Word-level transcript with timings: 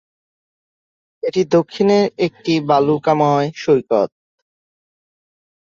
এটি 1.23 1.41
দক্ষিণে 1.55 1.97
একটি 2.25 2.53
বালুকাময় 2.69 3.47
সৈকত। 3.55 4.09